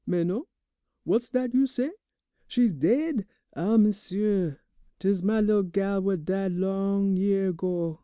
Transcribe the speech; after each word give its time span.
Mais 0.07 0.25
non, 0.25 0.45
what's 1.03 1.29
dat 1.29 1.53
you 1.53 1.67
say? 1.67 1.91
She's 2.47 2.73
daid! 2.73 3.27
Ah, 3.55 3.77
m'sieu, 3.77 4.55
'tis 4.97 5.21
my 5.21 5.39
lil' 5.41 5.61
gal 5.61 6.01
what 6.01 6.25
died 6.25 6.53
long 6.53 7.17
year 7.17 7.49
ago. 7.49 7.99